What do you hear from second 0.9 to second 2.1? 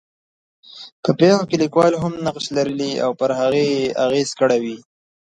په پېښو کې لیکوال